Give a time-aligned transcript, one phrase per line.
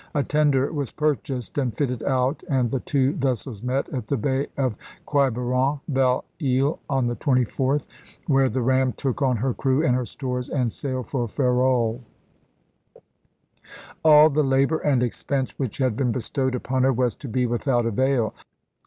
[0.15, 4.47] A tender was purchased and fitted out and the two vessels met at the Bay
[4.57, 7.85] of Quiberon, Belle Isle, on the 24th,
[8.25, 12.01] where the ram took on her crew and her stores and sailed for Ferrol.
[14.03, 17.85] All the labor and expense which had been bestowed upon her was to be without
[17.85, 18.33] avail.